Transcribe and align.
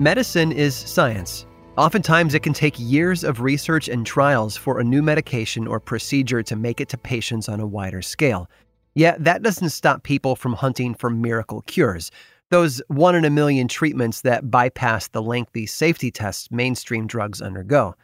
Medicine 0.00 0.52
is 0.52 0.76
science. 0.76 1.44
Oftentimes, 1.76 2.32
it 2.32 2.44
can 2.44 2.52
take 2.52 2.76
years 2.78 3.24
of 3.24 3.40
research 3.40 3.88
and 3.88 4.06
trials 4.06 4.56
for 4.56 4.78
a 4.78 4.84
new 4.84 5.02
medication 5.02 5.66
or 5.66 5.80
procedure 5.80 6.40
to 6.40 6.54
make 6.54 6.80
it 6.80 6.88
to 6.90 6.96
patients 6.96 7.48
on 7.48 7.58
a 7.58 7.66
wider 7.66 8.00
scale. 8.00 8.48
Yet, 8.94 9.24
that 9.24 9.42
doesn't 9.42 9.70
stop 9.70 10.04
people 10.04 10.36
from 10.36 10.52
hunting 10.52 10.94
for 10.94 11.10
miracle 11.10 11.62
cures, 11.62 12.12
those 12.50 12.80
one 12.86 13.16
in 13.16 13.24
a 13.24 13.30
million 13.30 13.66
treatments 13.66 14.20
that 14.20 14.52
bypass 14.52 15.08
the 15.08 15.20
lengthy 15.20 15.66
safety 15.66 16.12
tests 16.12 16.48
mainstream 16.52 17.08
drugs 17.08 17.42
undergo. 17.42 17.96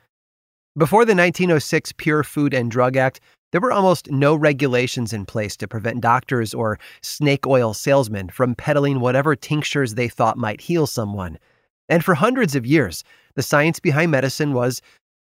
Before 0.76 1.04
the 1.04 1.14
1906 1.14 1.92
Pure 1.92 2.24
Food 2.24 2.54
and 2.54 2.72
Drug 2.72 2.96
Act, 2.96 3.20
there 3.52 3.60
were 3.60 3.72
almost 3.72 4.10
no 4.10 4.34
regulations 4.34 5.12
in 5.12 5.26
place 5.26 5.56
to 5.58 5.68
prevent 5.68 6.00
doctors 6.00 6.54
or 6.54 6.80
snake 7.02 7.46
oil 7.46 7.72
salesmen 7.72 8.30
from 8.30 8.56
peddling 8.56 8.98
whatever 8.98 9.36
tinctures 9.36 9.94
they 9.94 10.08
thought 10.08 10.36
might 10.36 10.60
heal 10.60 10.88
someone. 10.88 11.38
And 11.88 12.04
for 12.04 12.14
hundreds 12.14 12.54
of 12.54 12.66
years, 12.66 13.04
the 13.34 13.42
science 13.42 13.80
behind 13.80 14.10
medicine 14.10 14.52
was, 14.52 14.80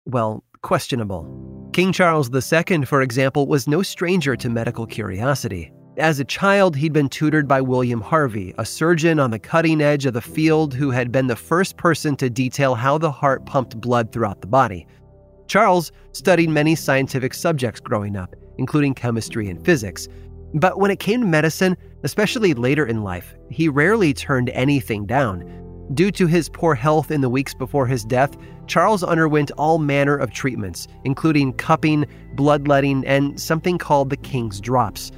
well, 0.07 0.45
questionable. 0.63 1.71
King 1.73 1.93
Charles 1.93 2.31
II, 2.33 2.85
for 2.85 3.03
example, 3.03 3.47
was 3.47 3.67
no 3.67 3.83
stranger 3.83 4.37
to 4.37 4.49
medical 4.49 4.87
curiosity. 4.87 5.73
As 5.97 6.19
a 6.19 6.25
child, 6.25 6.77
he'd 6.77 6.93
been 6.93 7.09
tutored 7.09 7.47
by 7.47 7.61
William 7.61 8.01
Harvey, 8.01 8.53
a 8.59 8.65
surgeon 8.65 9.21
on 9.21 9.31
the 9.31 9.39
cutting 9.39 9.81
edge 9.81 10.07
of 10.07 10.15
the 10.15 10.21
field 10.21 10.75
who 10.75 10.91
had 10.91 11.13
been 11.13 11.29
the 11.29 11.37
first 11.37 11.77
person 11.77 12.17
to 12.17 12.29
detail 12.29 12.75
how 12.75 12.99
the 12.99 13.13
heart 13.13 13.47
pumped 13.47 13.81
blood 13.81 14.11
throughout 14.11 14.41
the 14.41 14.47
body. 14.47 14.87
Charles 15.47 15.93
studied 16.13 16.49
many 16.49 16.75
scientific 16.75 17.35
subjects 17.35 17.81
growing 17.81 18.17
up, 18.17 18.35
including 18.59 18.95
chemistry 18.95 19.49
and 19.49 19.65
physics. 19.65 20.09
But 20.55 20.79
when 20.79 20.91
it 20.91 21.01
came 21.01 21.21
to 21.21 21.27
medicine, 21.27 21.77
especially 22.03 22.55
later 22.55 22.87
in 22.87 23.03
life, 23.03 23.35
he 23.51 23.69
rarely 23.69 24.15
turned 24.15 24.51
anything 24.51 25.07
down. 25.07 25.64
Due 25.93 26.11
to 26.13 26.27
his 26.27 26.49
poor 26.49 26.75
health 26.75 27.11
in 27.11 27.21
the 27.21 27.29
weeks 27.29 27.53
before 27.53 27.87
his 27.87 28.05
death, 28.05 28.37
Charles 28.67 29.05
underwent 29.05 29.51
all 29.59 29.79
manner 29.79 30.17
of 30.17 30.31
treatments, 30.33 30.89
including 31.05 31.53
cupping, 31.53 32.07
bloodletting, 32.35 33.05
and 33.07 33.39
something 33.39 33.77
called 33.77 34.09
the 34.09 34.17
King's 34.17 34.61
Drops. 34.61 35.13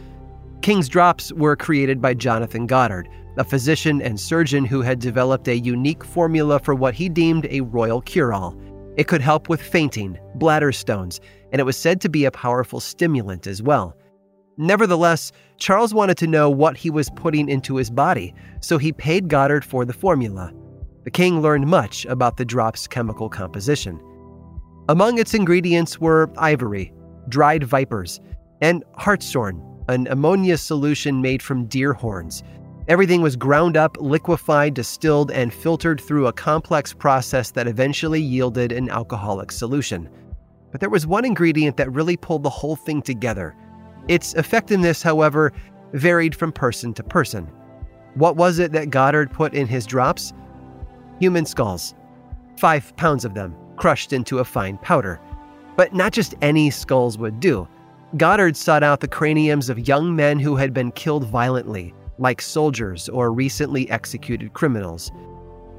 King's 0.63 0.89
Drops 0.89 1.33
were 1.33 1.55
created 1.55 2.03
by 2.03 2.15
Jonathan 2.15 2.67
Goddard, 2.67 3.09
a 3.37 3.45
physician 3.45 4.03
and 4.03 4.19
surgeon 4.19 4.65
who 4.65 4.83
had 4.83 4.99
developed 4.99 5.47
a 5.47 5.59
unique 5.59 6.03
formula 6.03 6.59
for 6.59 6.75
what 6.75 6.95
he 6.95 7.09
deemed 7.09 7.47
a 7.51 7.61
royal 7.61 8.01
cure 8.01 8.33
all. 8.33 8.57
It 8.97 9.07
could 9.07 9.21
help 9.21 9.49
with 9.49 9.63
fainting, 9.63 10.19
bladder 10.35 10.73
stones, 10.73 11.21
and 11.53 11.61
it 11.61 11.65
was 11.65 11.77
said 11.77 12.01
to 12.01 12.09
be 12.09 12.25
a 12.25 12.31
powerful 12.31 12.81
stimulant 12.81 13.47
as 13.47 13.63
well. 13.63 13.97
Nevertheless, 14.59 15.33
Charles 15.59 15.93
wanted 15.93 16.17
to 16.19 16.27
know 16.27 16.49
what 16.49 16.79
he 16.79 16.89
was 16.89 17.11
putting 17.11 17.49
into 17.49 17.77
his 17.77 17.91
body, 17.91 18.35
so 18.61 18.79
he 18.79 18.93
paid 18.93 19.29
Goddard 19.29 19.65
for 19.65 19.85
the 19.85 19.93
formula. 19.93 20.53
The 21.05 21.11
king 21.11 21.43
learned 21.43 21.67
much 21.67 22.07
about 22.07 22.37
the 22.37 22.45
drop's 22.45 22.87
chemical 22.89 23.29
composition. 23.29 24.01
Among 24.89 25.19
its 25.19 25.35
ingredients 25.35 26.01
were 26.01 26.31
ivory, 26.39 26.93
dried 27.29 27.65
vipers, 27.65 28.21
and 28.63 28.83
hartshorn, 28.95 29.63
an 29.89 30.07
ammonia 30.07 30.57
solution 30.57 31.21
made 31.21 31.43
from 31.43 31.67
deer 31.67 31.93
horns. 31.93 32.43
Everything 32.89 33.21
was 33.21 33.37
ground 33.37 33.77
up, 33.77 33.97
liquefied, 34.01 34.73
distilled, 34.75 35.31
and 35.33 35.53
filtered 35.53 36.01
through 36.01 36.29
a 36.29 36.33
complex 36.33 36.95
process 36.95 37.51
that 37.51 37.67
eventually 37.67 38.21
yielded 38.21 38.73
an 38.73 38.89
alcoholic 38.89 39.53
solution. 39.53 40.09
But 40.71 40.81
there 40.81 40.91
was 40.91 41.07
one 41.07 41.25
ingredient 41.25 41.77
that 41.77 41.93
really 41.93 42.17
pulled 42.17 42.43
the 42.43 42.51
whole 42.51 42.77
thing 42.77 43.03
together 43.03 43.55
its 44.09 44.35
effectiveness, 44.35 45.03
however, 45.03 45.53
varied 45.93 46.35
from 46.35 46.53
person 46.53 46.93
to 46.95 47.03
person. 47.03 47.51
What 48.15 48.37
was 48.37 48.59
it 48.59 48.73
that 48.73 48.91
Goddard 48.91 49.31
put 49.31 49.55
in 49.55 49.67
his 49.67 49.87
drops? 49.87 50.33
Human 51.21 51.45
skulls. 51.45 51.95
Five 52.57 52.97
pounds 52.97 53.25
of 53.25 53.35
them, 53.35 53.55
crushed 53.77 54.13
into 54.13 54.39
a 54.39 54.45
fine 54.45 54.79
powder. 54.79 55.21
But 55.77 55.95
not 55.95 56.13
just 56.13 56.35
any 56.41 56.71
skulls 56.71 57.19
would 57.19 57.41
do. 57.41 57.69
Goddard 58.17 58.57
sought 58.57 58.83
out 58.83 59.01
the 59.01 59.09
craniums 59.09 59.69
of 59.69 59.89
young 59.89 60.17
men 60.17 60.39
who 60.39 60.57
had 60.57 60.73
been 60.73 60.93
killed 60.93 61.27
violently, 61.27 61.93
like 62.19 62.41
soldiers 62.41 63.09
or 63.09 63.33
recently 63.33 63.91
executed 63.91 64.55
criminals. 64.55 65.11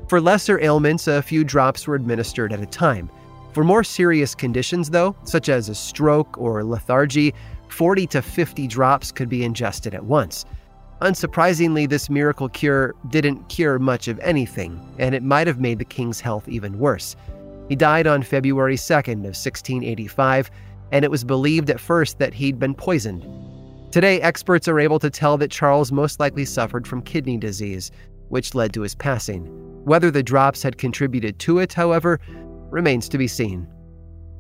For 0.08 0.22
lesser 0.22 0.60
ailments, 0.62 1.08
a 1.08 1.22
few 1.22 1.44
drops 1.44 1.88
were 1.88 1.96
administered 1.96 2.54
at 2.54 2.62
a 2.62 2.66
time. 2.66 3.10
For 3.54 3.64
more 3.64 3.84
serious 3.84 4.36
conditions, 4.36 4.92
though, 4.92 5.16
such 5.24 5.50
as 5.50 5.68
a 5.68 5.76
stroke 5.76 6.38
or 6.38 6.64
lethargy, 6.64 7.34
40 7.70 8.08
to 8.08 8.22
50 8.22 8.68
drops 8.68 9.12
could 9.12 9.30
be 9.30 9.44
ingested 9.44 9.94
at 9.94 10.06
once. 10.06 10.46
Unsurprisingly, 11.02 11.88
this 11.88 12.10
miracle 12.10 12.50
cure 12.50 12.96
didn't 13.10 13.50
cure 13.50 13.78
much 13.78 14.08
of 14.08 14.20
anything, 14.20 14.80
and 14.98 15.14
it 15.14 15.22
might 15.22 15.46
have 15.46 15.60
made 15.60 15.78
the 15.78 15.86
king's 15.86 16.20
health 16.20 16.48
even 16.48 16.80
worse. 16.80 17.16
He 17.70 17.76
died 17.76 18.08
on 18.08 18.24
February 18.24 18.78
2nd 18.78 19.20
of 19.20 19.36
1685, 19.36 20.50
and 20.92 21.06
it 21.06 21.12
was 21.12 21.24
believed 21.24 21.70
at 21.70 21.80
first 21.80 22.18
that 22.18 22.34
he'd 22.34 22.58
been 22.58 22.74
poisoned. 22.74 23.26
Today, 23.92 24.20
experts 24.22 24.68
are 24.68 24.80
able 24.80 25.00
to 25.00 25.10
tell 25.10 25.38
that 25.38 25.52
Charles 25.52 25.92
most 25.92 26.20
likely 26.20 26.46
suffered 26.46 26.88
from 26.88 27.02
kidney 27.02 27.38
disease, 27.38 27.92
which 28.30 28.56
led 28.56 28.74
to 28.74 28.82
his 28.82 28.96
passing. 28.96 29.46
Whether 29.86 30.12
the 30.12 30.24
drops 30.24 30.64
had 30.64 30.78
contributed 30.78 31.40
to 31.40 31.60
it, 31.60 31.74
however, 31.74 32.20
remains 32.70 33.08
to 33.10 33.18
be 33.18 33.28
seen. 33.28 33.68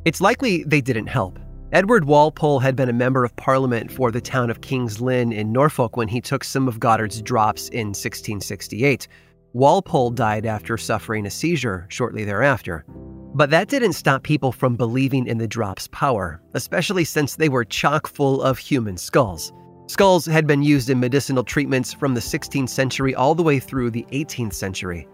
It's 0.06 0.22
likely 0.22 0.64
they 0.64 0.82
didn't 0.82 1.08
help. 1.08 1.40
Edward 1.74 2.06
Walpole 2.06 2.60
had 2.60 2.78
been 2.78 2.88
a 2.88 2.94
member 2.94 3.26
of 3.26 3.36
parliament 3.36 3.92
for 3.92 4.10
the 4.10 4.22
town 4.22 4.50
of 4.50 4.62
King's 4.62 5.02
Lynn 5.02 5.34
in 5.34 5.52
Norfolk 5.52 5.98
when 5.98 6.08
he 6.08 6.22
took 6.22 6.46
some 6.46 6.66
of 6.66 6.80
Goddard's 6.80 7.22
drops 7.22 7.68
in 7.68 7.88
1668. 7.88 9.10
Walpole 9.52 10.12
died 10.12 10.46
after 10.46 10.78
suffering 10.78 11.26
a 11.26 11.30
seizure 11.30 11.86
shortly 11.90 12.24
thereafter. 12.24 12.86
But 13.34 13.50
that 13.50 13.68
didn't 13.68 13.94
stop 13.94 14.24
people 14.24 14.54
from 14.54 14.78
believing 14.78 15.28
in 15.28 15.40
the 15.40 15.48
drop's 15.48 15.90
power, 15.90 16.42
especially 16.54 17.04
since 17.04 17.36
they 17.36 17.50
were 17.50 17.66
chock 17.66 18.08
full 18.08 18.42
of 18.42 18.58
human 18.58 18.96
skulls. 18.96 19.52
Skulls 19.88 20.26
had 20.26 20.48
been 20.48 20.63
used 20.63 20.90
in 20.90 21.02
medicinal 21.02 21.44
treatments 21.44 21.92
from 21.92 22.13
the 22.13 22.22
16th 22.22 22.70
century 22.70 23.13
all 23.13 23.36
the 23.36 23.44
way 23.44 23.60
through 23.60 23.92
the 23.92 24.06
18th 24.13 24.54
century. 24.54 25.06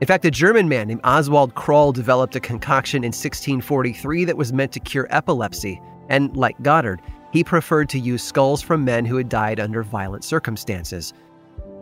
In 0.00 0.06
fact, 0.06 0.24
a 0.24 0.30
German 0.30 0.68
man 0.68 0.86
named 0.86 1.00
Oswald 1.02 1.56
Kroll 1.56 1.90
developed 1.90 2.36
a 2.36 2.40
concoction 2.40 3.02
in 3.02 3.08
1643 3.08 4.24
that 4.26 4.36
was 4.36 4.52
meant 4.52 4.70
to 4.72 4.80
cure 4.80 5.08
epilepsy, 5.10 5.80
and 6.08 6.36
like 6.36 6.60
Goddard, 6.62 7.02
he 7.32 7.42
preferred 7.42 7.88
to 7.88 7.98
use 7.98 8.22
skulls 8.22 8.62
from 8.62 8.84
men 8.84 9.04
who 9.04 9.16
had 9.16 9.28
died 9.28 9.58
under 9.58 9.82
violent 9.82 10.22
circumstances. 10.22 11.14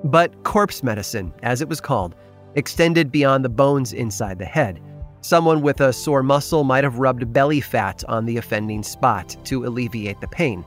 But 0.03 0.45
corpse 0.45 0.83
medicine, 0.83 1.33
as 1.43 1.61
it 1.61 1.69
was 1.69 1.81
called, 1.81 2.15
extended 2.55 3.13
beyond 3.13 3.45
the 3.45 3.51
bones 3.51 3.93
inside 3.93 4.39
the 4.39 4.47
head. 4.47 4.81
Someone 5.21 5.61
with 5.61 5.83
a 5.83 5.93
sore 5.93 6.23
muscle 6.23 6.65
might 6.65 6.85
have 6.85 6.99
rubbed 6.99 7.33
belly 7.35 7.61
fat 7.61 8.03
on 8.09 8.25
the 8.25 8.39
offending 8.39 8.83
spot 8.83 9.37
to 9.45 9.67
alleviate 9.67 10.23
the 10.23 10.29
pain. 10.29 10.65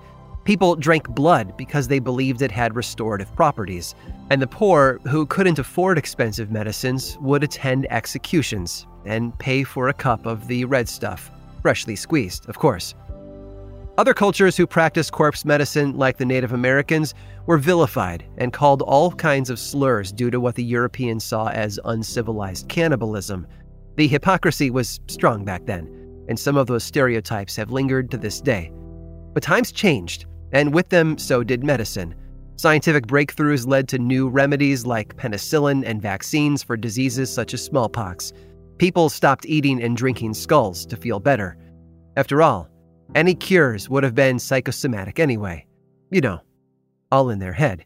People 0.50 0.76
drank 0.76 1.08
blood 1.08 1.56
because 1.58 1.88
they 1.88 2.00
believed 2.00 2.42
it 2.42 2.50
had 2.50 2.76
restorative 2.76 3.32
properties, 3.36 3.94
and 4.32 4.42
the 4.42 4.48
poor, 4.48 5.00
who 5.08 5.28
couldn't 5.28 5.60
afford 5.60 5.96
expensive 5.96 6.50
medicines, 6.50 7.20
would 7.22 7.44
attend 7.44 7.86
executions 7.92 8.88
and 9.06 9.38
pay 9.38 9.64
for 9.64 9.90
a 9.90 9.94
cup 9.94 10.26
of 10.26 10.48
the 10.48 10.66
red 10.66 10.90
stuff, 10.90 11.30
freshly 11.62 11.96
squeezed, 11.96 12.50
of 12.50 12.58
course. 12.58 12.96
Other 14.00 14.16
cultures 14.16 14.58
who 14.58 14.66
practiced 14.66 15.12
corpse 15.12 15.46
medicine, 15.46 15.96
like 15.96 16.18
the 16.18 16.26
Native 16.26 16.54
Americans, 16.54 17.14
were 17.46 17.60
vilified 17.60 18.26
and 18.40 18.52
called 18.52 18.82
all 18.82 19.12
kinds 19.12 19.52
of 19.52 19.60
slurs 19.60 20.12
due 20.12 20.32
to 20.32 20.40
what 20.40 20.56
the 20.56 20.64
Europeans 20.64 21.24
saw 21.24 21.50
as 21.50 21.80
uncivilized 21.86 22.68
cannibalism. 22.70 23.46
The 23.98 24.08
hypocrisy 24.08 24.72
was 24.72 25.00
strong 25.06 25.46
back 25.46 25.68
then, 25.68 26.26
and 26.28 26.40
some 26.40 26.58
of 26.58 26.66
those 26.66 26.84
stereotypes 26.84 27.56
have 27.56 27.70
lingered 27.70 28.10
to 28.10 28.18
this 28.18 28.42
day. 28.42 28.72
But 29.32 29.44
times 29.44 29.72
changed, 29.72 30.26
and 30.52 30.74
with 30.74 30.90
them, 30.90 31.18
so 31.18 31.44
did 31.44 31.64
medicine. 31.64 32.16
Scientific 32.56 33.08
breakthroughs 33.08 33.68
led 33.68 33.88
to 33.88 33.98
new 33.98 34.28
remedies 34.28 34.86
like 34.86 35.16
penicillin 35.16 35.84
and 35.86 36.02
vaccines 36.02 36.62
for 36.62 36.76
diseases 36.76 37.34
such 37.34 37.54
as 37.54 37.64
smallpox. 37.64 38.34
People 38.78 39.10
stopped 39.10 39.46
eating 39.46 39.82
and 39.82 39.96
drinking 39.96 40.34
skulls 40.34 40.86
to 40.86 40.98
feel 40.98 41.20
better. 41.20 41.58
After 42.18 42.42
all, 42.42 42.70
any 43.16 43.34
cures 43.34 43.90
would 43.90 44.04
have 44.04 44.16
been 44.16 44.40
psychosomatic 44.40 45.20
anyway. 45.20 45.66
You 46.12 46.22
know, 46.22 46.42
all 47.12 47.30
in 47.30 47.40
their 47.40 47.54
head. 47.54 47.86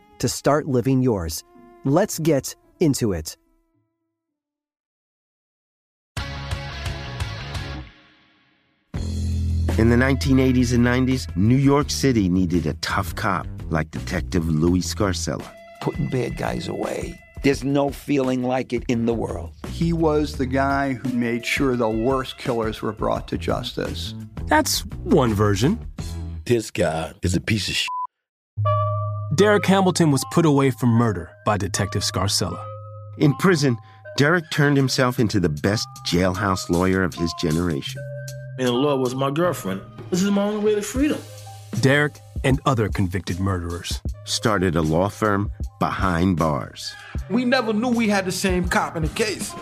to 0.21 0.29
start 0.29 0.67
living 0.67 1.01
yours. 1.01 1.43
Let's 1.83 2.19
get 2.19 2.55
into 2.79 3.11
it. 3.11 3.35
In 9.77 9.89
the 9.89 9.95
1980s 9.95 10.73
and 10.75 10.85
90s, 10.85 11.35
New 11.35 11.55
York 11.55 11.89
City 11.89 12.29
needed 12.29 12.67
a 12.67 12.73
tough 12.75 13.15
cop 13.15 13.47
like 13.71 13.89
Detective 13.89 14.47
Louis 14.47 14.81
Scarcella. 14.81 15.49
Putting 15.81 16.07
bad 16.07 16.37
guys 16.37 16.67
away. 16.67 17.19
There's 17.41 17.63
no 17.63 17.89
feeling 17.89 18.43
like 18.43 18.73
it 18.73 18.83
in 18.87 19.07
the 19.07 19.15
world. 19.15 19.53
He 19.69 19.91
was 19.91 20.37
the 20.37 20.45
guy 20.45 20.93
who 20.93 21.09
made 21.13 21.43
sure 21.43 21.75
the 21.75 21.89
worst 21.89 22.37
killers 22.37 22.83
were 22.83 22.91
brought 22.91 23.27
to 23.29 23.39
justice. 23.39 24.13
That's 24.45 24.85
one 25.03 25.33
version. 25.33 25.79
This 26.45 26.69
guy 26.69 27.13
is 27.23 27.35
a 27.35 27.41
piece 27.41 27.67
of 27.67 27.73
shit. 27.73 28.00
Derek 29.35 29.65
Hamilton 29.65 30.11
was 30.11 30.25
put 30.31 30.45
away 30.45 30.71
for 30.71 30.87
murder 30.87 31.31
by 31.45 31.55
Detective 31.57 32.01
Scarcella. 32.01 32.61
In 33.17 33.33
prison, 33.35 33.77
Derek 34.17 34.43
turned 34.51 34.75
himself 34.75 35.19
into 35.19 35.39
the 35.39 35.47
best 35.47 35.87
jailhouse 36.05 36.69
lawyer 36.69 37.01
of 37.01 37.13
his 37.13 37.33
generation. 37.39 38.01
And 38.59 38.67
the 38.67 38.73
law 38.73 38.97
was 38.97 39.15
my 39.15 39.31
girlfriend. 39.31 39.81
This 40.09 40.21
is 40.21 40.29
my 40.31 40.43
only 40.43 40.61
way 40.61 40.75
to 40.75 40.81
freedom. 40.81 41.17
Derek 41.79 42.19
and 42.43 42.59
other 42.65 42.89
convicted 42.89 43.39
murderers 43.39 44.01
started 44.25 44.75
a 44.75 44.81
law 44.81 45.07
firm 45.07 45.49
behind 45.79 46.35
bars. 46.35 46.93
We 47.29 47.45
never 47.45 47.71
knew 47.71 47.87
we 47.87 48.09
had 48.09 48.25
the 48.25 48.33
same 48.33 48.67
cop 48.67 48.97
in 48.97 49.03
the 49.03 49.09
case. 49.09 49.53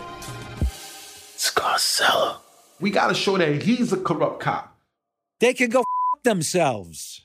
Scarcella. 1.36 2.38
We 2.80 2.90
gotta 2.90 3.14
show 3.14 3.38
that 3.38 3.62
he's 3.62 3.92
a 3.92 3.98
corrupt 3.98 4.40
cop. 4.40 4.76
They 5.38 5.54
can 5.54 5.70
go 5.70 5.80
f- 5.80 6.22
themselves. 6.24 7.24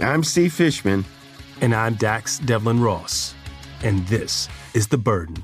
I'm 0.00 0.22
Steve 0.22 0.52
Fishman. 0.52 1.04
And 1.62 1.74
I'm 1.74 1.94
Dax 1.94 2.38
Devlon 2.40 2.82
Ross. 2.82 3.34
And 3.82 4.06
this 4.08 4.48
is 4.74 4.88
The 4.88 4.98
Burden. 4.98 5.42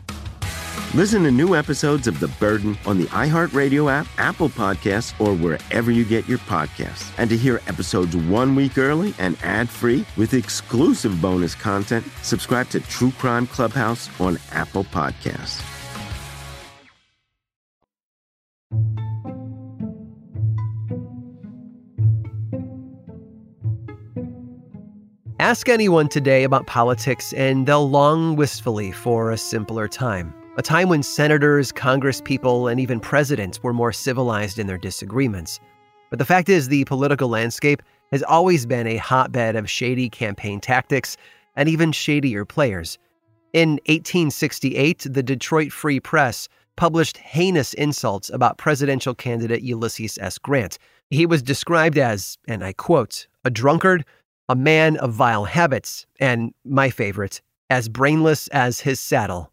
Listen 0.94 1.22
to 1.22 1.30
new 1.30 1.56
episodes 1.56 2.06
of 2.06 2.20
The 2.20 2.28
Burden 2.28 2.76
on 2.84 2.98
the 2.98 3.06
iHeartRadio 3.06 3.90
app, 3.90 4.06
Apple 4.18 4.50
Podcasts, 4.50 5.18
or 5.18 5.34
wherever 5.34 5.90
you 5.90 6.04
get 6.04 6.28
your 6.28 6.38
podcasts. 6.38 7.10
And 7.16 7.30
to 7.30 7.36
hear 7.36 7.62
episodes 7.66 8.14
one 8.14 8.54
week 8.54 8.76
early 8.76 9.14
and 9.18 9.38
ad 9.42 9.70
free 9.70 10.04
with 10.18 10.34
exclusive 10.34 11.22
bonus 11.22 11.54
content, 11.54 12.06
subscribe 12.20 12.68
to 12.70 12.80
True 12.80 13.12
Crime 13.12 13.46
Clubhouse 13.46 14.10
on 14.20 14.38
Apple 14.50 14.84
Podcasts. 14.84 15.81
Ask 25.42 25.68
anyone 25.68 26.08
today 26.08 26.44
about 26.44 26.68
politics, 26.68 27.32
and 27.32 27.66
they'll 27.66 27.90
long 27.90 28.36
wistfully 28.36 28.92
for 28.92 29.32
a 29.32 29.36
simpler 29.36 29.88
time. 29.88 30.32
A 30.56 30.62
time 30.62 30.88
when 30.88 31.02
senators, 31.02 31.72
congresspeople, 31.72 32.70
and 32.70 32.78
even 32.78 33.00
presidents 33.00 33.60
were 33.60 33.72
more 33.72 33.92
civilized 33.92 34.60
in 34.60 34.68
their 34.68 34.78
disagreements. 34.78 35.58
But 36.10 36.20
the 36.20 36.24
fact 36.24 36.48
is, 36.48 36.68
the 36.68 36.84
political 36.84 37.28
landscape 37.28 37.82
has 38.12 38.22
always 38.22 38.66
been 38.66 38.86
a 38.86 38.98
hotbed 38.98 39.56
of 39.56 39.68
shady 39.68 40.08
campaign 40.08 40.60
tactics 40.60 41.16
and 41.56 41.68
even 41.68 41.90
shadier 41.90 42.44
players. 42.44 42.96
In 43.52 43.80
1868, 43.86 45.08
the 45.10 45.24
Detroit 45.24 45.72
Free 45.72 45.98
Press 45.98 46.48
published 46.76 47.16
heinous 47.16 47.74
insults 47.74 48.30
about 48.30 48.58
presidential 48.58 49.12
candidate 49.12 49.62
Ulysses 49.62 50.18
S. 50.18 50.38
Grant. 50.38 50.78
He 51.10 51.26
was 51.26 51.42
described 51.42 51.98
as, 51.98 52.38
and 52.46 52.62
I 52.62 52.74
quote, 52.74 53.26
a 53.44 53.50
drunkard, 53.50 54.04
a 54.48 54.56
man 54.56 54.96
of 54.98 55.12
vile 55.12 55.44
habits, 55.44 56.06
and, 56.20 56.52
my 56.64 56.90
favorite, 56.90 57.40
as 57.70 57.88
brainless 57.88 58.48
as 58.48 58.80
his 58.80 59.00
saddle. 59.00 59.50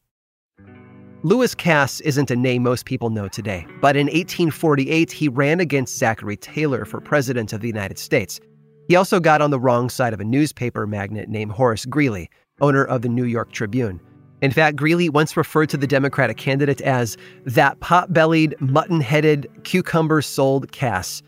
Lewis 1.24 1.54
Cass 1.54 2.00
isn't 2.02 2.32
a 2.32 2.36
name 2.36 2.64
most 2.64 2.86
people 2.86 3.10
know 3.10 3.28
today, 3.28 3.68
but 3.82 3.98
in 3.98 4.08
1848 4.08 5.12
he 5.12 5.28
ran 5.28 5.60
against 5.60 5.98
Zachary 5.98 6.38
Taylor 6.38 6.86
for 6.86 7.02
President 7.02 7.52
of 7.52 7.60
the 7.60 7.68
United 7.68 8.00
States. 8.00 8.40
He 8.88 8.96
also 8.96 9.20
got 9.20 9.42
on 9.42 9.52
the 9.52 9.60
wrong 9.60 9.90
side 9.90 10.14
of 10.14 10.22
a 10.22 10.26
newspaper 10.26 10.88
magnate 10.88 11.28
named 11.28 11.52
Horace 11.52 11.86
Greeley, 11.86 12.30
owner 12.62 12.86
of 12.86 13.02
the 13.02 13.10
New 13.10 13.26
York 13.26 13.52
Tribune. 13.52 14.00
In 14.42 14.52
fact, 14.52 14.78
Greeley 14.78 15.10
once 15.10 15.36
referred 15.36 15.70
to 15.70 15.78
the 15.78 15.88
Democratic 15.88 16.38
candidate 16.38 16.80
as 16.82 17.18
that 17.46 17.80
pot 17.82 18.14
bellied, 18.14 18.56
mutton 18.62 19.02
headed, 19.02 19.48
cucumber 19.64 20.22
souled 20.22 20.72
Cass. 20.72 21.22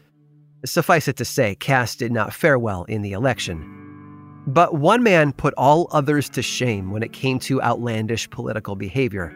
Suffice 0.64 1.08
it 1.08 1.16
to 1.18 1.26
say, 1.26 1.56
Cass 1.56 1.96
did 1.96 2.12
not 2.12 2.34
fare 2.34 2.60
well 2.60 2.84
in 2.84 3.02
the 3.02 3.14
election. 3.14 3.78
But 4.48 4.76
one 4.76 5.02
man 5.02 5.34
put 5.34 5.54
all 5.56 5.88
others 5.92 6.30
to 6.32 6.42
shame 6.42 6.92
when 6.92 7.04
it 7.04 7.14
came 7.14 7.40
to 7.40 7.62
outlandish 7.62 8.30
political 8.30 8.76
behavior. 8.76 9.36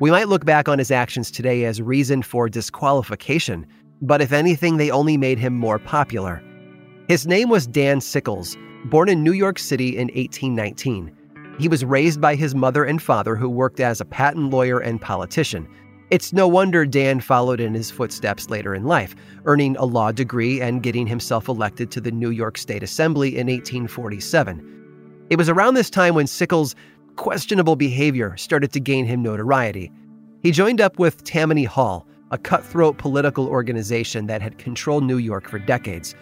We 0.00 0.10
might 0.10 0.28
look 0.28 0.44
back 0.44 0.68
on 0.68 0.78
his 0.78 0.90
actions 0.90 1.30
today 1.30 1.64
as 1.64 1.80
reason 1.80 2.22
for 2.22 2.48
disqualification, 2.48 3.66
but 4.02 4.20
if 4.20 4.32
anything, 4.32 4.76
they 4.76 4.90
only 4.90 5.16
made 5.16 5.38
him 5.38 5.54
more 5.54 5.78
popular. 5.78 6.42
His 7.08 7.26
name 7.26 7.48
was 7.48 7.66
Dan 7.66 8.00
Sickles, 8.00 8.56
born 8.86 9.08
in 9.08 9.22
New 9.22 9.32
York 9.32 9.58
City 9.58 9.96
in 9.96 10.08
1819. 10.08 11.16
He 11.58 11.68
was 11.68 11.84
raised 11.84 12.20
by 12.20 12.34
his 12.34 12.54
mother 12.54 12.84
and 12.84 13.00
father, 13.00 13.36
who 13.36 13.48
worked 13.48 13.80
as 13.80 14.00
a 14.00 14.04
patent 14.04 14.50
lawyer 14.50 14.78
and 14.78 15.00
politician. 15.00 15.66
It's 16.08 16.32
no 16.32 16.46
wonder 16.46 16.86
Dan 16.86 17.18
followed 17.18 17.58
in 17.58 17.74
his 17.74 17.90
footsteps 17.90 18.48
later 18.48 18.76
in 18.76 18.84
life, 18.84 19.16
earning 19.44 19.76
a 19.76 19.84
law 19.84 20.12
degree 20.12 20.60
and 20.60 20.82
getting 20.82 21.04
himself 21.04 21.48
elected 21.48 21.90
to 21.90 22.00
the 22.00 22.12
New 22.12 22.30
York 22.30 22.58
State 22.58 22.84
Assembly 22.84 23.30
in 23.30 23.48
1847. 23.48 25.26
It 25.30 25.36
was 25.36 25.48
around 25.48 25.74
this 25.74 25.90
time 25.90 26.14
when 26.14 26.28
Sickles 26.28 26.76
questionable 27.16 27.74
behavior 27.74 28.36
started 28.36 28.70
to 28.72 28.78
gain 28.78 29.04
him 29.04 29.20
notoriety. 29.20 29.90
He 30.44 30.52
joined 30.52 30.80
up 30.80 31.00
with 31.00 31.24
Tammany 31.24 31.64
Hall, 31.64 32.06
a 32.30 32.38
cutthroat 32.38 32.98
political 32.98 33.48
organization 33.48 34.26
that 34.26 34.42
had 34.42 34.58
controlled 34.58 35.02
New 35.02 35.18
York 35.18 35.48
for 35.48 35.58
decades. 35.58 36.14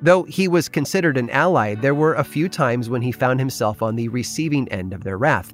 Though 0.00 0.22
he 0.24 0.46
was 0.46 0.68
considered 0.68 1.16
an 1.16 1.30
ally, 1.30 1.74
there 1.74 1.94
were 1.94 2.14
a 2.14 2.22
few 2.22 2.48
times 2.48 2.88
when 2.88 3.02
he 3.02 3.10
found 3.10 3.40
himself 3.40 3.82
on 3.82 3.96
the 3.96 4.08
receiving 4.08 4.68
end 4.68 4.92
of 4.92 5.02
their 5.02 5.18
wrath. 5.18 5.52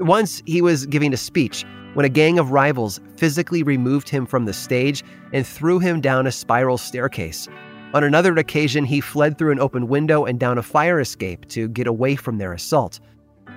Once 0.00 0.42
he 0.44 0.60
was 0.60 0.86
giving 0.86 1.12
a 1.12 1.16
speech, 1.16 1.64
when 1.96 2.04
a 2.04 2.10
gang 2.10 2.38
of 2.38 2.52
rivals 2.52 3.00
physically 3.16 3.62
removed 3.62 4.06
him 4.06 4.26
from 4.26 4.44
the 4.44 4.52
stage 4.52 5.02
and 5.32 5.46
threw 5.46 5.78
him 5.78 5.98
down 5.98 6.26
a 6.26 6.30
spiral 6.30 6.76
staircase. 6.76 7.48
On 7.94 8.04
another 8.04 8.36
occasion, 8.36 8.84
he 8.84 9.00
fled 9.00 9.38
through 9.38 9.52
an 9.52 9.60
open 9.60 9.88
window 9.88 10.26
and 10.26 10.38
down 10.38 10.58
a 10.58 10.62
fire 10.62 11.00
escape 11.00 11.48
to 11.48 11.68
get 11.68 11.86
away 11.86 12.14
from 12.14 12.36
their 12.36 12.52
assault. 12.52 13.00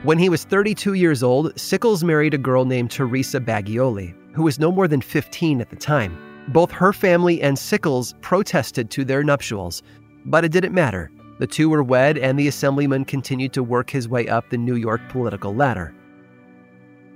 When 0.03 0.17
he 0.17 0.29
was 0.29 0.45
32 0.45 0.93
years 0.93 1.21
old, 1.21 1.51
Sickles 1.59 2.01
married 2.01 2.33
a 2.33 2.37
girl 2.37 2.63
named 2.63 2.91
Teresa 2.91 3.41
Bagioli, 3.41 4.15
who 4.33 4.43
was 4.43 4.57
no 4.57 4.71
more 4.71 4.87
than 4.87 5.01
15 5.01 5.59
at 5.59 5.69
the 5.69 5.75
time. 5.75 6.17
Both 6.47 6.71
her 6.71 6.93
family 6.93 7.41
and 7.41 7.59
Sickles 7.59 8.15
protested 8.21 8.89
to 8.91 9.03
their 9.03 9.21
nuptials, 9.21 9.83
but 10.23 10.45
it 10.45 10.53
didn't 10.53 10.73
matter. 10.73 11.11
The 11.39 11.47
two 11.47 11.69
were 11.69 11.83
wed, 11.83 12.17
and 12.17 12.39
the 12.39 12.47
assemblyman 12.47 13.03
continued 13.03 13.51
to 13.51 13.63
work 13.63 13.89
his 13.89 14.07
way 14.07 14.29
up 14.29 14.49
the 14.49 14.57
New 14.57 14.75
York 14.75 15.01
political 15.09 15.53
ladder. 15.53 15.93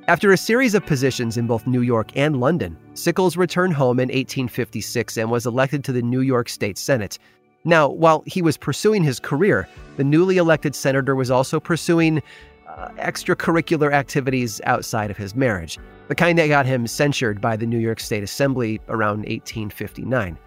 After 0.10 0.34
a 0.34 0.38
series 0.38 0.76
of 0.76 0.86
positions 0.86 1.38
in 1.38 1.48
both 1.48 1.66
New 1.66 1.82
York 1.82 2.12
and 2.18 2.42
London, 2.42 2.78
Sickles 2.94 3.38
returned 3.38 3.74
home 3.74 4.02
in 4.02 4.10
1856 4.10 5.16
and 5.16 5.32
was 5.32 5.46
elected 5.46 5.82
to 5.86 5.94
the 5.94 6.02
New 6.02 6.20
York 6.20 6.50
State 6.50 6.78
Senate. 6.78 7.18
Now, 7.64 7.88
while 7.88 8.22
he 8.26 8.42
was 8.42 8.58
pursuing 8.58 9.02
his 9.02 9.22
career, 9.22 9.66
the 9.96 10.04
newly 10.04 10.36
elected 10.36 10.76
senator 10.76 11.16
was 11.16 11.32
also 11.32 11.58
pursuing 11.58 12.22
uh, 12.68 12.90
extracurricular 12.98 13.94
activities 13.94 14.60
outside 14.66 15.10
of 15.10 15.16
his 15.16 15.36
marriage, 15.36 15.80
the 16.10 16.16
kind 16.16 16.38
that 16.38 16.48
got 16.48 16.66
him 16.66 16.86
censured 16.86 17.40
by 17.40 17.56
the 17.56 17.66
New 17.66 17.80
York 17.80 18.02
State 18.02 18.24
Assembly 18.24 18.82
around 18.90 19.20
1859. 19.20 20.38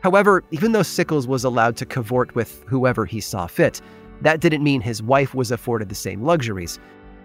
However, 0.00 0.42
even 0.50 0.72
though 0.72 0.82
Sickles 0.82 1.28
was 1.28 1.44
allowed 1.44 1.76
to 1.76 1.86
cavort 1.86 2.34
with 2.34 2.64
whoever 2.66 3.06
he 3.06 3.20
saw 3.20 3.46
fit, 3.46 3.80
that 4.22 4.40
didn't 4.40 4.64
mean 4.64 4.80
his 4.80 5.00
wife 5.00 5.32
was 5.32 5.52
afforded 5.52 5.88
the 5.88 5.94
same 5.94 6.22
luxuries. 6.22 6.80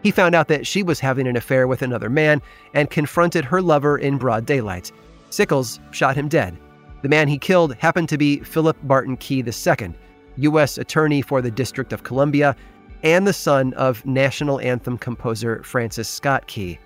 He 0.06 0.12
found 0.12 0.36
out 0.36 0.50
that 0.50 0.68
she 0.68 0.84
was 0.84 1.00
having 1.00 1.26
an 1.26 1.36
affair 1.36 1.68
with 1.68 1.82
another 1.82 2.12
man 2.12 2.40
and 2.76 2.92
confronted 2.92 3.44
her 3.44 3.60
lover 3.60 3.98
in 3.98 4.20
broad 4.20 4.46
daylight. 4.46 4.92
Sickles 5.32 5.80
shot 5.90 6.16
him 6.16 6.28
dead. 6.28 6.56
The 7.02 7.10
man 7.10 7.28
he 7.28 7.40
killed 7.40 7.74
happened 7.78 8.08
to 8.10 8.18
be 8.20 8.38
Philip 8.42 8.78
Barton 8.84 9.18
Key 9.18 9.44
II, 9.44 9.96
U.S. 10.38 10.78
Attorney 10.78 11.24
for 11.24 11.42
the 11.42 11.50
District 11.50 11.92
of 11.92 12.04
Columbia 12.04 12.56
and 13.02 13.26
the 13.26 13.34
son 13.34 13.74
of 13.74 14.06
national 14.06 14.60
anthem 14.60 15.00
composer 15.00 15.64
Francis 15.64 16.08
Scott 16.08 16.46
Key. 16.46 16.78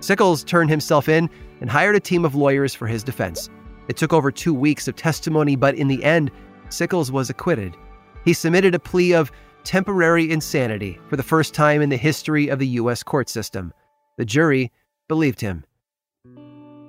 Sickles 0.00 0.42
turned 0.42 0.70
himself 0.70 1.10
in 1.10 1.28
and 1.60 1.68
hired 1.68 1.94
a 1.94 2.00
team 2.00 2.24
of 2.24 2.34
lawyers 2.34 2.74
for 2.74 2.86
his 2.86 3.04
defense. 3.04 3.50
It 3.88 3.98
took 3.98 4.14
over 4.14 4.32
two 4.32 4.54
weeks 4.54 4.88
of 4.88 4.96
testimony, 4.96 5.56
but 5.56 5.74
in 5.74 5.88
the 5.88 6.02
end, 6.02 6.30
Sickles 6.70 7.12
was 7.12 7.28
acquitted. 7.28 7.76
He 8.24 8.32
submitted 8.32 8.74
a 8.74 8.78
plea 8.78 9.12
of 9.12 9.30
temporary 9.66 10.30
insanity 10.30 10.98
for 11.10 11.16
the 11.16 11.22
first 11.22 11.52
time 11.52 11.82
in 11.82 11.88
the 11.88 11.96
history 11.96 12.48
of 12.48 12.60
the 12.60 12.66
U.S. 12.68 13.02
court 13.02 13.28
system. 13.28 13.74
The 14.16 14.24
jury 14.24 14.70
believed 15.08 15.40
him. 15.40 15.64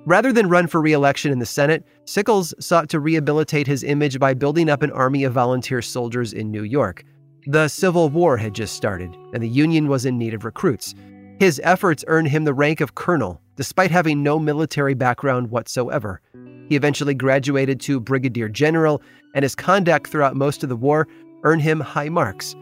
Rather 0.06 0.32
than 0.32 0.48
run 0.48 0.68
for 0.68 0.80
re 0.80 0.92
election 0.92 1.32
in 1.32 1.40
the 1.40 1.44
Senate, 1.44 1.84
Sickles 2.06 2.54
sought 2.60 2.88
to 2.90 3.00
rehabilitate 3.00 3.66
his 3.66 3.82
image 3.82 4.18
by 4.18 4.32
building 4.32 4.70
up 4.70 4.82
an 4.82 4.92
army 4.92 5.24
of 5.24 5.32
volunteer 5.32 5.82
soldiers 5.82 6.32
in 6.32 6.50
New 6.50 6.62
York. 6.62 7.04
The 7.48 7.66
Civil 7.66 8.08
War 8.10 8.36
had 8.36 8.54
just 8.54 8.74
started, 8.74 9.14
and 9.34 9.42
the 9.42 9.48
Union 9.48 9.88
was 9.88 10.06
in 10.06 10.16
need 10.16 10.32
of 10.32 10.44
recruits. 10.44 10.94
His 11.40 11.60
efforts 11.64 12.04
earned 12.06 12.28
him 12.28 12.44
the 12.44 12.54
rank 12.54 12.80
of 12.80 12.94
colonel, 12.94 13.40
despite 13.56 13.90
having 13.90 14.22
no 14.22 14.38
military 14.38 14.94
background 14.94 15.50
whatsoever. 15.50 16.20
He 16.68 16.76
eventually 16.76 17.14
graduated 17.14 17.80
to 17.80 18.00
brigadier 18.00 18.48
general, 18.48 19.02
and 19.34 19.42
his 19.42 19.56
conduct 19.56 20.10
throughout 20.10 20.36
most 20.36 20.62
of 20.62 20.68
the 20.68 20.76
war 20.76 21.08
earned 21.42 21.62
him 21.62 21.80
high 21.80 22.08
marks. 22.08 22.54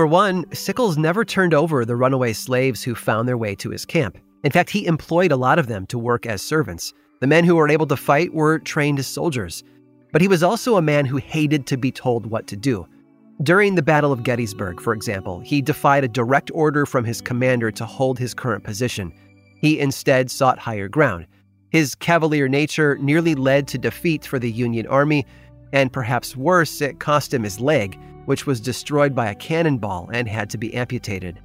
For 0.00 0.06
one, 0.06 0.50
Sickles 0.54 0.96
never 0.96 1.26
turned 1.26 1.52
over 1.52 1.84
the 1.84 1.94
runaway 1.94 2.32
slaves 2.32 2.82
who 2.82 2.94
found 2.94 3.28
their 3.28 3.36
way 3.36 3.54
to 3.56 3.68
his 3.68 3.84
camp. 3.84 4.16
In 4.44 4.50
fact, 4.50 4.70
he 4.70 4.86
employed 4.86 5.30
a 5.30 5.36
lot 5.36 5.58
of 5.58 5.66
them 5.66 5.84
to 5.88 5.98
work 5.98 6.24
as 6.24 6.40
servants. 6.40 6.94
The 7.20 7.26
men 7.26 7.44
who 7.44 7.54
were 7.56 7.68
able 7.68 7.86
to 7.86 7.98
fight 7.98 8.32
were 8.32 8.60
trained 8.60 8.98
as 8.98 9.06
soldiers. 9.06 9.62
But 10.10 10.22
he 10.22 10.26
was 10.28 10.42
also 10.42 10.76
a 10.76 10.80
man 10.80 11.04
who 11.04 11.18
hated 11.18 11.66
to 11.66 11.76
be 11.76 11.92
told 11.92 12.24
what 12.24 12.46
to 12.46 12.56
do. 12.56 12.86
During 13.42 13.74
the 13.74 13.82
Battle 13.82 14.10
of 14.10 14.22
Gettysburg, 14.22 14.80
for 14.80 14.94
example, 14.94 15.40
he 15.40 15.60
defied 15.60 16.02
a 16.02 16.08
direct 16.08 16.50
order 16.54 16.86
from 16.86 17.04
his 17.04 17.20
commander 17.20 17.70
to 17.72 17.84
hold 17.84 18.18
his 18.18 18.32
current 18.32 18.64
position. 18.64 19.12
He 19.60 19.80
instead 19.80 20.30
sought 20.30 20.58
higher 20.58 20.88
ground. 20.88 21.26
His 21.72 21.94
cavalier 21.94 22.48
nature 22.48 22.96
nearly 23.02 23.34
led 23.34 23.68
to 23.68 23.76
defeat 23.76 24.24
for 24.24 24.38
the 24.38 24.50
Union 24.50 24.86
Army, 24.86 25.26
and 25.74 25.92
perhaps 25.92 26.34
worse, 26.34 26.80
it 26.80 27.00
cost 27.00 27.34
him 27.34 27.42
his 27.42 27.60
leg, 27.60 27.98
which 28.26 28.46
was 28.46 28.60
destroyed 28.60 29.14
by 29.14 29.28
a 29.28 29.34
cannonball 29.34 30.10
and 30.12 30.28
had 30.28 30.50
to 30.50 30.58
be 30.58 30.74
amputated. 30.74 31.40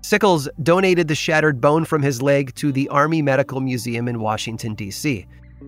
Sickles 0.00 0.48
donated 0.62 1.08
the 1.08 1.14
shattered 1.14 1.60
bone 1.60 1.84
from 1.84 2.02
his 2.02 2.22
leg 2.22 2.54
to 2.54 2.72
the 2.72 2.88
Army 2.88 3.20
Medical 3.20 3.60
Museum 3.60 4.08
in 4.08 4.20
Washington, 4.20 4.74
D.C. 4.74 5.26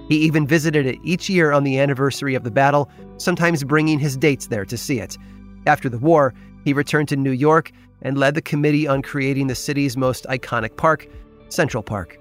He 0.09 0.17
even 0.17 0.47
visited 0.47 0.87
it 0.87 0.99
each 1.03 1.29
year 1.29 1.53
on 1.53 1.65
the 1.65 1.79
anniversary 1.79 2.35
of 2.35 2.45
the 2.45 2.51
battle, 2.51 2.91
sometimes 3.17 3.65
bringing 3.65 3.99
his 3.99 4.17
dates 4.17 4.47
there 4.47 4.65
to 4.65 4.77
see 4.77 5.01
it. 5.01 5.19
After 5.67 5.89
the 5.89 5.99
war, 5.99 6.33
he 6.65 6.73
returned 6.73 7.09
to 7.09 7.17
New 7.17 7.33
York 7.33 7.73
and 8.03 8.17
led 8.17 8.35
the 8.35 8.43
committee 8.43 8.87
on 8.87 9.03
creating 9.03 9.49
the 9.49 9.55
city's 9.55 9.97
most 9.97 10.25
iconic 10.27 10.77
park, 10.77 11.09
Central 11.49 11.83
Park. 11.83 12.19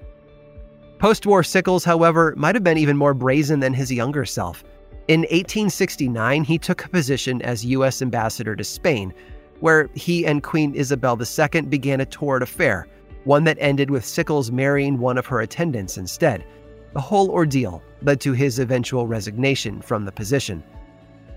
Post 0.98 1.26
war 1.26 1.44
Sickles, 1.44 1.86
however, 1.86 2.34
might 2.36 2.56
have 2.56 2.64
been 2.64 2.78
even 2.78 2.98
more 2.98 3.14
brazen 3.14 3.62
than 3.62 3.74
his 3.74 3.92
younger 3.92 4.26
self. 4.26 4.64
In 5.10 5.22
1869, 5.22 6.44
he 6.44 6.60
took 6.60 6.86
a 6.86 6.90
position 6.90 7.42
as 7.42 7.66
U.S. 7.66 8.04
ambassador 8.04 8.56
to 8.56 8.64
Spain, 8.64 9.12
where 9.60 9.90
he 9.96 10.24
and 10.24 10.44
Queen 10.44 10.76
Isabel 10.76 11.20
II 11.20 11.62
began 11.62 12.00
a 12.00 12.06
torrid 12.06 12.44
affair, 12.44 12.88
one 13.24 13.44
that 13.46 13.58
ended 13.60 13.90
with 13.90 14.06
Sickles 14.06 14.52
marrying 14.52 15.00
one 15.00 15.18
of 15.18 15.26
her 15.26 15.42
attendants 15.42 15.98
instead. 15.98 16.46
The 16.94 17.02
whole 17.02 17.32
ordeal 17.32 17.82
led 18.04 18.22
to 18.22 18.34
his 18.34 18.60
eventual 18.60 19.08
resignation 19.08 19.82
from 19.82 20.06
the 20.06 20.12
position. 20.12 20.64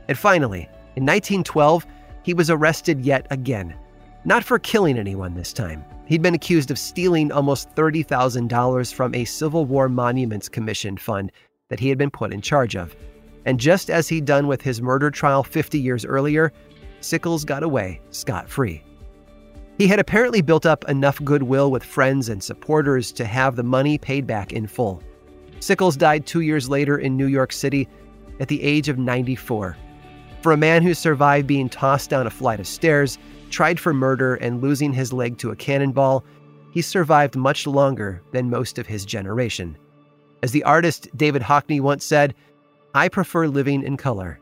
And 0.06 0.18
finally, 0.18 0.68
in 0.96 1.06
1912, 1.06 1.86
he 2.24 2.34
was 2.34 2.50
arrested 2.50 3.00
yet 3.00 3.26
again. 3.30 3.74
Not 4.26 4.44
for 4.44 4.58
killing 4.58 4.98
anyone 4.98 5.32
this 5.32 5.54
time. 5.54 5.82
He'd 6.04 6.20
been 6.20 6.34
accused 6.34 6.70
of 6.70 6.78
stealing 6.78 7.32
almost 7.32 7.74
$30,000 7.74 8.92
from 8.92 9.14
a 9.14 9.24
Civil 9.24 9.64
War 9.64 9.88
Monuments 9.88 10.50
Commission 10.50 10.98
fund 10.98 11.32
that 11.70 11.80
he 11.80 11.88
had 11.88 11.96
been 11.96 12.10
put 12.10 12.34
in 12.34 12.42
charge 12.42 12.76
of. 12.76 12.94
And 13.44 13.58
just 13.58 13.90
as 13.90 14.08
he'd 14.08 14.25
done 14.25 14.46
with 14.46 14.62
his 14.62 14.80
murder 14.80 15.11
trial 15.11 15.42
50 15.42 15.78
years 15.78 16.04
earlier, 16.04 16.52
Sickles 17.00 17.44
got 17.44 17.62
away 17.62 18.00
scot 18.11 18.49
free. 18.49 18.82
He 19.78 19.88
had 19.88 19.99
apparently 19.99 20.42
built 20.42 20.66
up 20.66 20.88
enough 20.88 21.22
goodwill 21.25 21.70
with 21.70 21.82
friends 21.82 22.28
and 22.28 22.42
supporters 22.42 23.11
to 23.12 23.25
have 23.25 23.56
the 23.56 23.62
money 23.62 23.99
paid 23.99 24.26
back 24.26 24.52
in 24.52 24.66
full. 24.66 25.02
Sickles 25.61 25.96
died 25.96 26.26
two 26.26 26.40
years 26.40 26.68
later 26.68 26.99
in 26.99 27.16
New 27.16 27.26
York 27.26 27.52
City 27.52 27.88
at 28.38 28.49
the 28.49 28.62
age 28.62 28.88
of 28.88 28.99
94. 28.99 29.76
For 30.42 30.52
a 30.52 30.56
man 30.56 30.82
who 30.82 30.94
survived 30.94 31.46
being 31.46 31.68
tossed 31.68 32.11
down 32.11 32.26
a 32.26 32.30
flight 32.30 32.61
of 32.61 32.66
stairs, 32.66 33.18
tried 33.50 33.78
for 33.78 33.94
murder, 33.94 34.34
and 34.37 34.62
losing 34.62 34.92
his 34.92 35.12
leg 35.12 35.38
to 35.38 35.50
a 35.50 35.56
cannonball, 35.56 36.25
he 36.72 36.82
survived 36.82 37.37
much 37.37 37.66
longer 37.66 38.22
than 38.32 38.50
most 38.50 38.78
of 38.78 38.87
his 38.87 39.04
generation. 39.04 39.76
As 40.42 40.50
the 40.50 40.64
artist 40.64 41.08
David 41.16 41.42
Hockney 41.42 41.80
once 41.80 42.04
said, 42.04 42.34
I 42.94 43.08
prefer 43.08 43.46
living 43.46 43.82
in 43.82 43.96
color. 43.96 44.38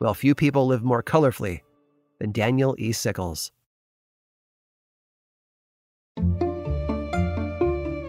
Well, 0.00 0.14
few 0.14 0.34
people 0.34 0.66
live 0.66 0.82
more 0.82 1.02
colorfully 1.02 1.60
than 2.18 2.32
Daniel 2.32 2.74
E. 2.78 2.92
Sickles. 2.92 3.52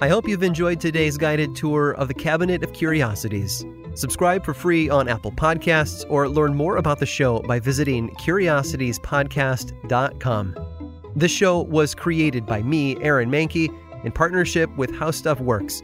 I 0.02 0.08
hope 0.10 0.25
you've 0.28 0.44
enjoyed 0.44 0.80
today's 0.80 1.18
guided 1.18 1.54
tour 1.56 1.96
of 1.96 2.08
the 2.08 2.13
Cabinet 2.13 2.63
of 2.63 2.72
Curiosities. 2.74 3.66
Subscribe 3.96 4.46
for 4.46 4.54
free 4.54 4.90
on 4.90 5.08
Apple 5.08 5.32
Podcasts 5.32 6.06
or 6.10 6.28
learn 6.28 6.56
more 6.56 6.78
about 6.78 7.00
the 7.00 7.06
show 7.06 7.40
by 7.42 7.60
visiting 7.60 8.10
curiositiespodcast.com. 8.16 10.56
This 11.16 11.32
show 11.32 11.62
was 11.62 11.94
created 11.94 12.44
by 12.46 12.63
me, 12.63 12.98
Aaron 13.02 13.30
Mahnke, 13.30 13.70
in 14.04 14.12
partnership 14.12 14.75
with 14.78 14.94
How 14.96 15.12
Stuff 15.12 15.40
Works 15.40 15.84